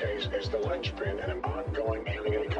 Case 0.00 0.28
is 0.34 0.50
the 0.50 0.58
linchpin 0.58 1.18
in 1.20 1.30
an 1.30 1.40
ongoing 1.42 2.04
alien 2.06 2.50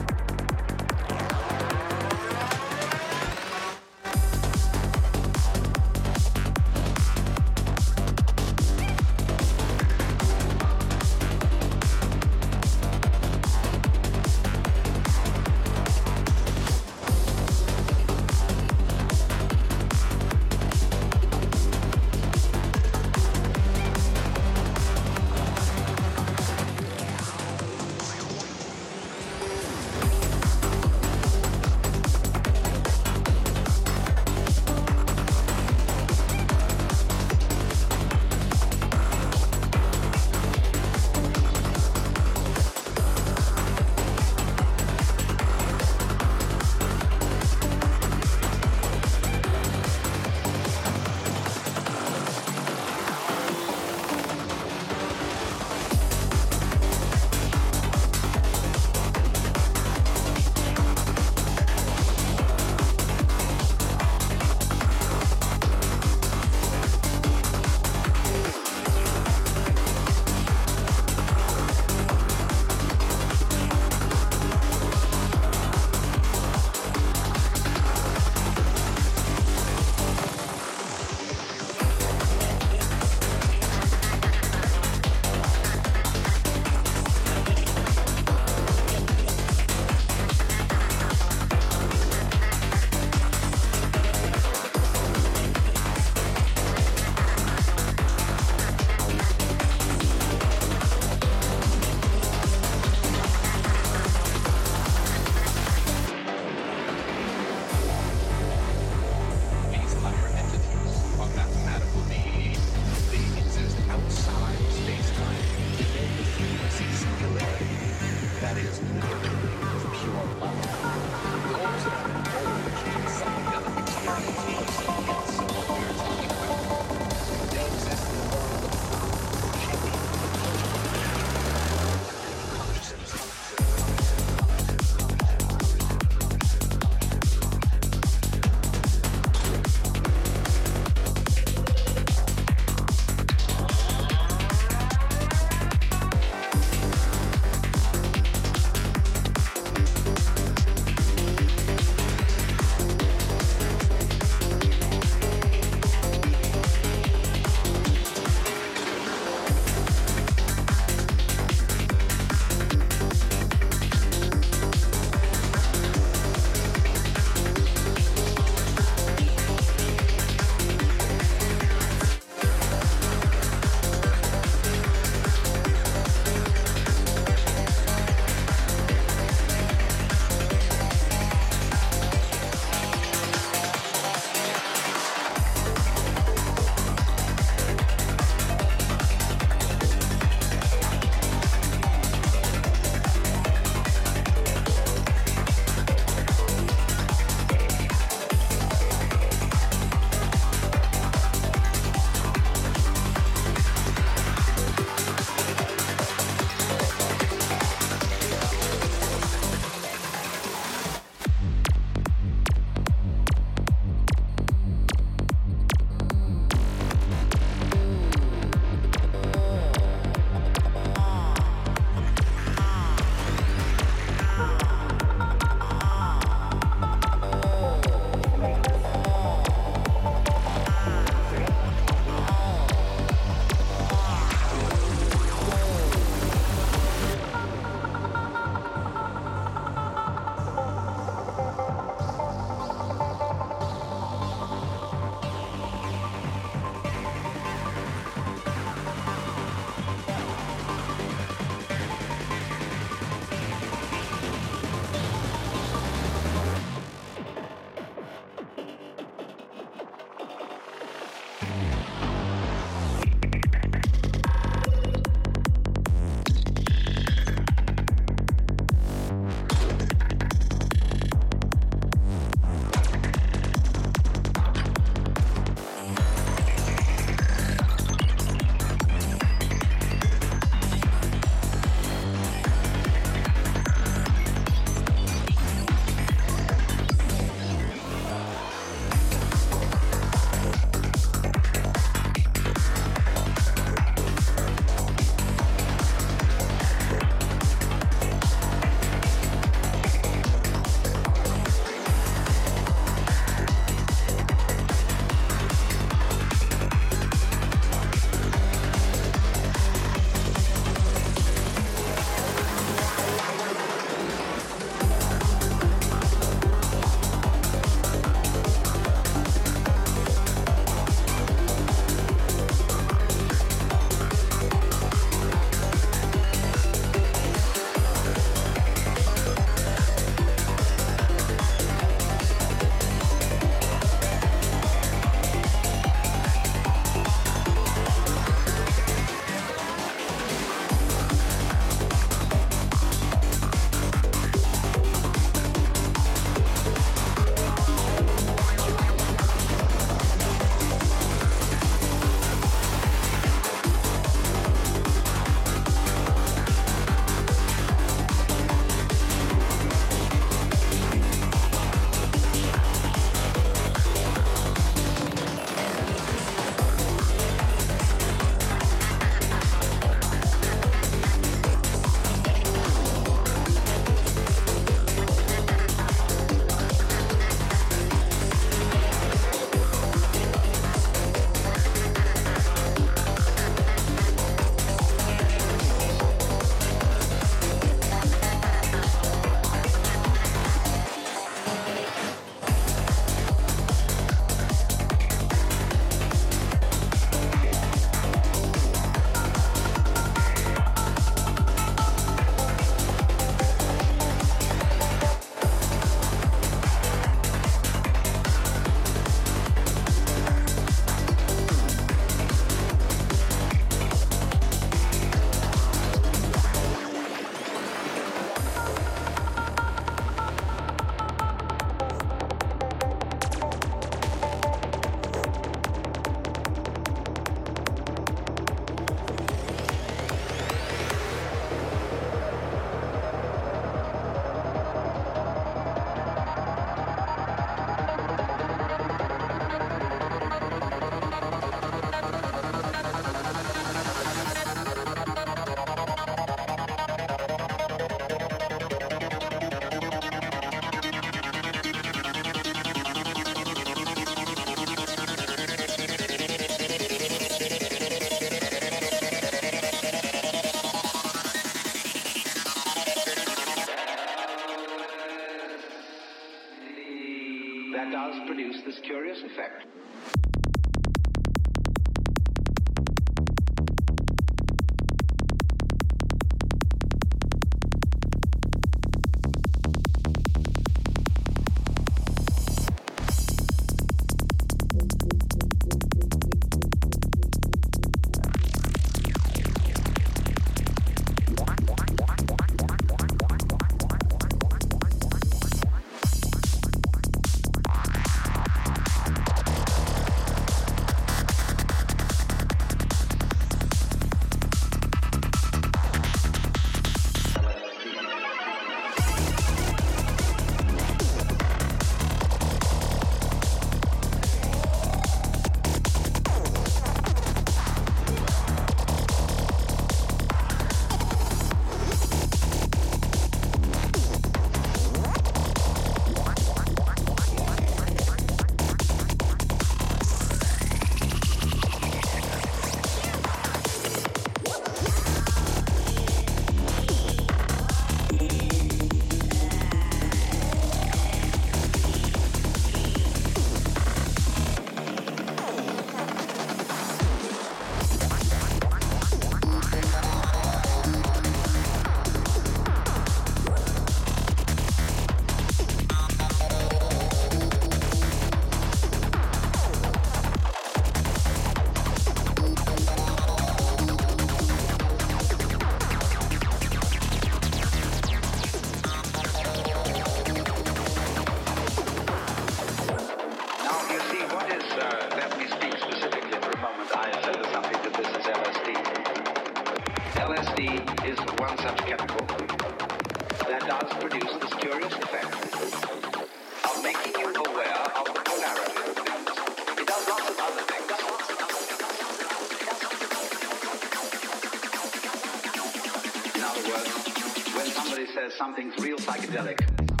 psychedelic, 599.21 600.00